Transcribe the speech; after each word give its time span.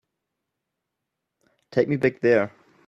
Take 1.71 1.87
me 1.87 1.95
back 1.97 2.21
there. 2.21 2.51